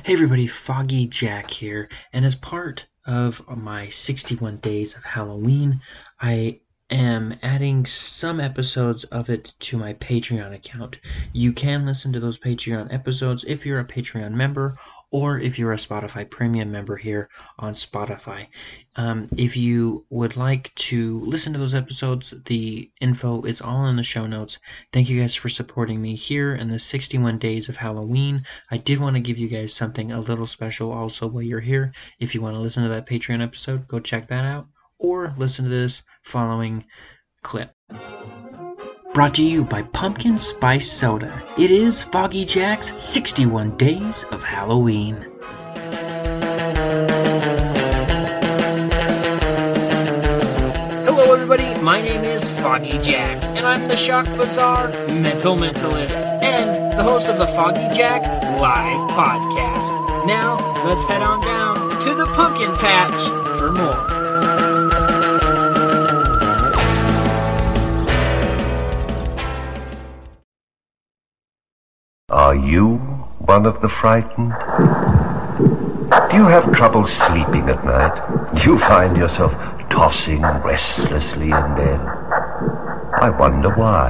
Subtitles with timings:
[0.00, 5.80] Hey everybody, Foggy Jack here, and as part of my 61 days of Halloween,
[6.20, 10.98] I am adding some episodes of it to my Patreon account.
[11.32, 14.74] You can listen to those Patreon episodes if you're a Patreon member
[15.12, 17.28] or if you're a Spotify premium member here
[17.58, 18.48] on Spotify.
[18.96, 23.96] Um, if you would like to listen to those episodes, the info is all in
[23.96, 24.58] the show notes.
[24.90, 28.44] Thank you guys for supporting me here in the 61 days of Halloween.
[28.70, 31.92] I did want to give you guys something a little special also while you're here.
[32.18, 34.66] If you want to listen to that Patreon episode, go check that out
[34.98, 36.86] or listen to this following
[37.42, 37.74] clip.
[39.14, 41.42] Brought to you by Pumpkin Spice Soda.
[41.58, 45.16] It is Foggy Jack's 61 Days of Halloween.
[51.04, 51.78] Hello, everybody.
[51.82, 54.88] My name is Foggy Jack, and I'm the Shock Bazaar
[55.20, 58.22] Mental Mentalist and the host of the Foggy Jack
[58.62, 60.26] Live Podcast.
[60.26, 64.11] Now, let's head on down to the pumpkin patch for more.
[73.52, 74.50] One of the frightened?
[76.30, 78.16] Do you have trouble sleeping at night?
[78.54, 79.52] Do you find yourself
[79.90, 82.00] tossing restlessly in bed?
[83.26, 84.08] I wonder why.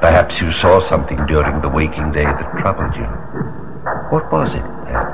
[0.00, 3.10] Perhaps you saw something during the waking day that troubled you.
[4.12, 4.66] What was it?
[4.88, 5.04] That,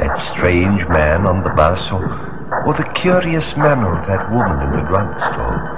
[0.00, 2.02] that strange man on the bus or,
[2.66, 5.76] or the curious manner of that woman in the drugstore?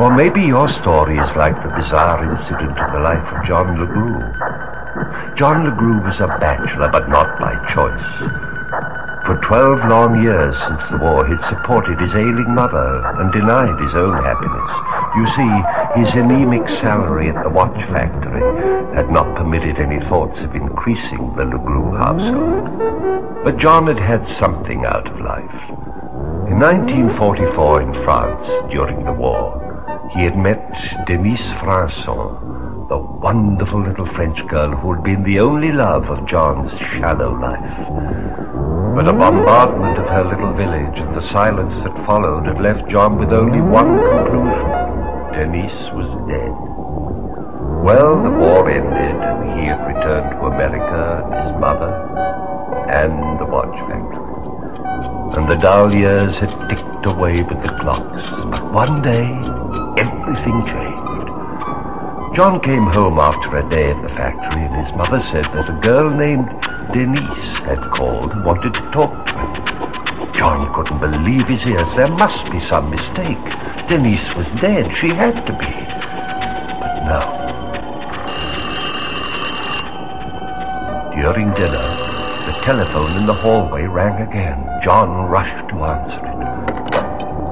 [0.00, 4.51] Or maybe your story is like the bizarre incident in the life of John LeGroux.
[5.42, 8.14] John LeGroux was a bachelor, but not by choice.
[9.26, 13.96] For twelve long years since the war, he'd supported his ailing mother and denied his
[13.96, 14.70] own happiness.
[15.16, 18.40] You see, his anemic salary at the watch factory
[18.94, 23.42] had not permitted any thoughts of increasing the LeGroux household.
[23.42, 25.70] But John had had something out of life.
[26.46, 29.61] In 1944 in France, during the war,
[30.14, 35.72] he had met Denise Franson, the wonderful little French girl who had been the only
[35.72, 37.78] love of John's shallow life.
[38.94, 43.18] But a bombardment of her little village and the silence that followed had left John
[43.18, 44.92] with only one conclusion.
[45.32, 46.52] Denise was dead.
[47.82, 51.90] Well, the war ended and he had returned to America and his mother
[52.90, 54.22] and the watch factory.
[55.38, 58.30] And the dull years had ticked away with the clocks.
[58.30, 59.61] But one day,
[60.02, 61.28] everything changed.
[62.34, 65.80] John came home after a day at the factory, and his mother said that a
[65.80, 66.48] girl named
[66.92, 70.32] Denise had called and wanted to talk to him.
[70.34, 71.94] John couldn't believe his ears.
[71.94, 73.44] There must be some mistake.
[73.86, 74.90] Denise was dead.
[74.96, 75.72] She had to be.
[76.80, 77.22] But no.
[81.14, 81.86] During dinner,
[82.48, 84.58] the telephone in the hallway rang again.
[84.82, 86.38] John rushed to answer it.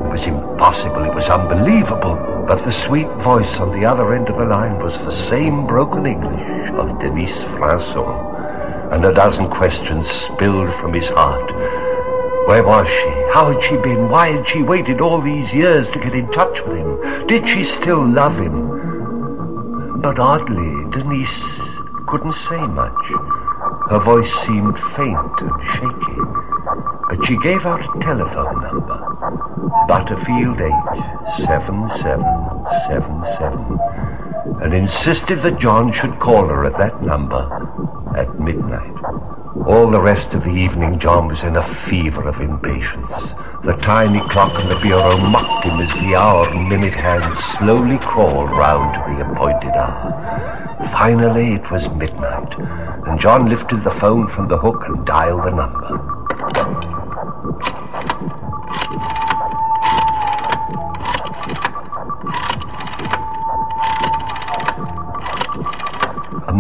[0.06, 1.04] It was impossible.
[1.04, 2.39] It was unbelievable.
[2.50, 6.04] But the sweet voice on the other end of the line was the same broken
[6.04, 8.90] English of Denise Franson.
[8.90, 11.48] And a dozen questions spilled from his heart.
[12.48, 13.10] Where was she?
[13.32, 14.08] How had she been?
[14.08, 17.28] Why had she waited all these years to get in touch with him?
[17.28, 20.00] Did she still love him?
[20.00, 21.40] But oddly, Denise
[22.08, 23.06] couldn't say much.
[23.90, 26.49] Her voice seemed faint and shaky.
[27.26, 28.98] She gave out a telephone number.
[29.86, 30.70] Butterfield 8
[31.47, 33.78] 7777
[34.62, 37.47] and insisted that John should call her at that number
[38.16, 38.94] at midnight.
[39.66, 43.10] All the rest of the evening, John was in a fever of impatience.
[43.62, 47.98] The tiny clock on the bureau mocked him as the hour and minute hands slowly
[47.98, 50.86] crawled round to the appointed hour.
[50.92, 52.59] Finally, it was midnight,
[53.06, 56.19] and John lifted the phone from the hook and dialed the number.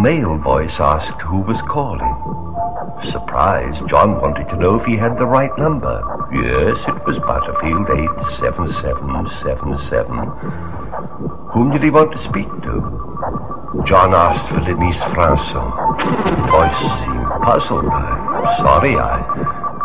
[0.00, 2.16] Male voice asked who was calling.
[3.04, 6.02] Surprised, John wanted to know if he had the right number.
[6.32, 10.16] Yes, it was Butterfield 87777.
[11.52, 13.82] Whom did he want to speak to?
[13.86, 15.70] John asked for Denise Franson.
[16.50, 17.86] Voice seemed puzzled.
[17.86, 19.22] I'm sorry, I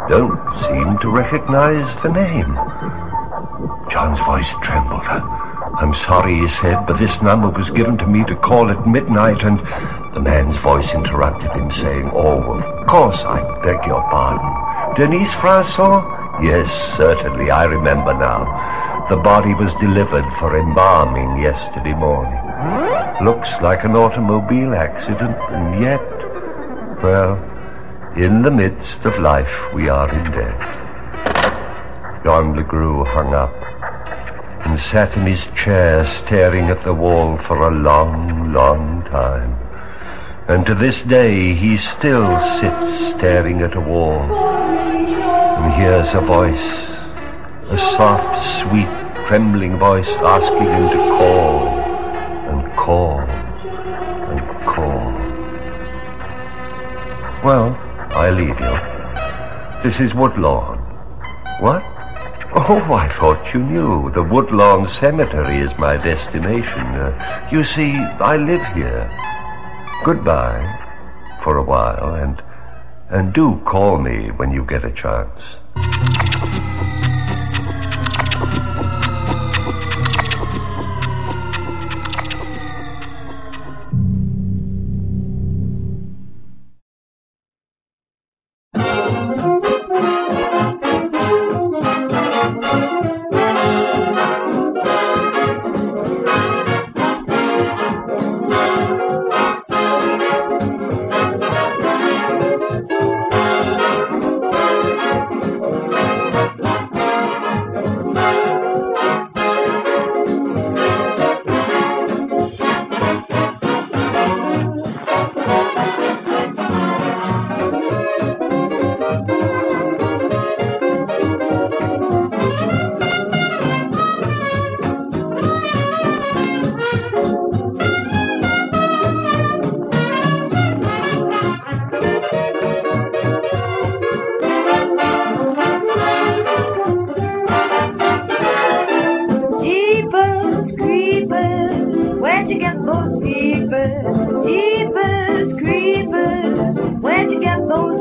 [0.07, 2.57] don't seem to recognize the name.
[3.89, 5.03] John's voice trembled.
[5.95, 9.57] Sorry, he said, but this number was given to me to call at midnight, and
[10.13, 14.95] the man's voice interrupted him, saying, Oh, of course, I beg your pardon.
[14.95, 16.03] Denise Franson?
[16.43, 19.05] Yes, certainly, I remember now.
[19.09, 22.41] The body was delivered for embalming yesterday morning.
[23.25, 26.01] Looks like an automobile accident, and yet,
[27.01, 27.39] well,
[28.15, 32.23] In the midst of life we are in death.
[32.23, 33.51] John LeGroux hung up
[34.77, 39.53] sat in his chair staring at the wall for a long, long time.
[40.47, 46.89] And to this day he still sits staring at a wall and hears a voice,
[47.71, 48.89] a soft, sweet,
[49.27, 51.67] trembling voice asking him to call
[52.49, 55.11] and call and call.
[57.43, 57.75] Well,
[58.11, 58.75] I leave you.
[59.83, 60.77] This is Woodlawn.
[61.59, 61.94] What?
[62.57, 64.09] Oh, I thought you knew.
[64.11, 66.85] The Woodlawn Cemetery is my destination.
[66.95, 69.11] Uh, you see, I live here.
[70.05, 70.63] Goodbye
[71.43, 72.41] for a while, and
[73.09, 75.41] and do call me when you get a chance.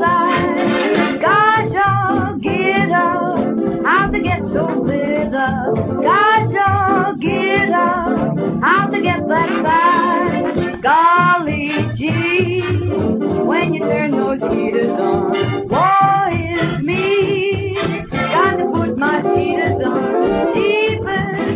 [0.01, 1.19] Eyes?
[1.19, 4.67] Gosh, get up, how to get so?
[6.01, 10.81] Gosh, get up, how to get that size?
[10.81, 15.33] Golly gee, when you turn those on,
[16.81, 17.75] me.
[18.11, 19.21] Got to put my
[19.81, 20.15] on.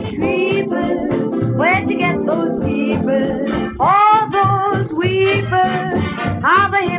[0.08, 3.52] Creepers, where'd you get those peepers?
[3.80, 6.04] All those weepers,
[6.44, 6.99] how they